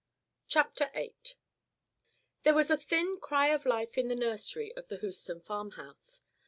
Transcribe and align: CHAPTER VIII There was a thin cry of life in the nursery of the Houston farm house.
CHAPTER 0.47 0.89
VIII 0.95 1.13
There 2.41 2.55
was 2.55 2.71
a 2.71 2.75
thin 2.77 3.19
cry 3.19 3.49
of 3.49 3.67
life 3.67 3.99
in 3.99 4.07
the 4.07 4.15
nursery 4.15 4.75
of 4.75 4.87
the 4.87 4.97
Houston 4.97 5.41
farm 5.41 5.69
house. 5.73 6.25